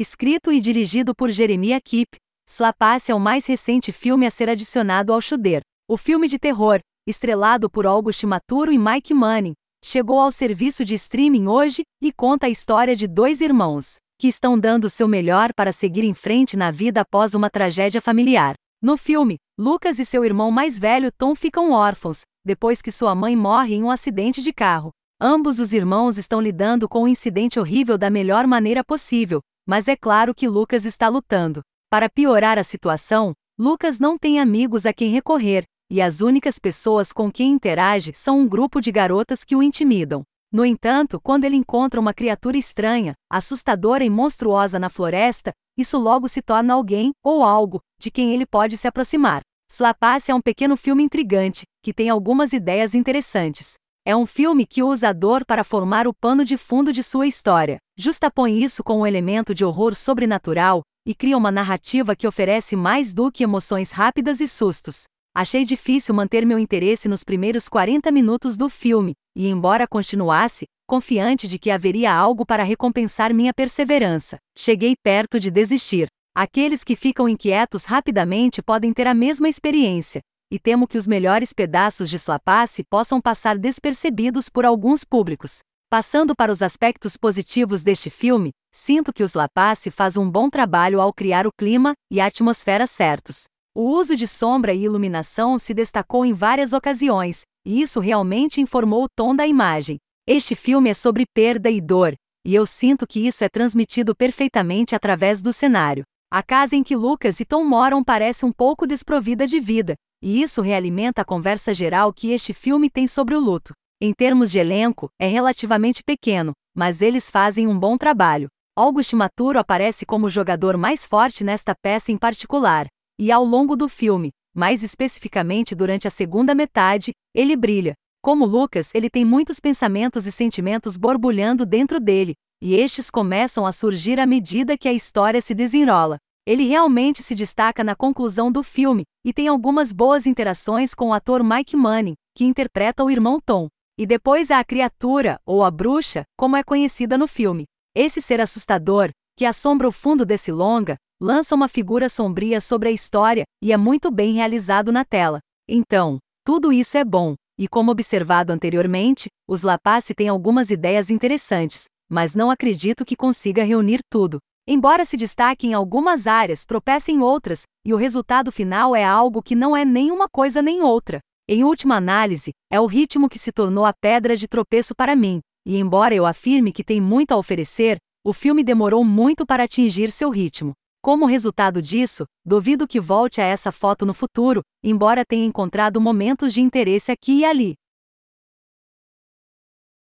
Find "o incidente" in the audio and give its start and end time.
27.02-27.58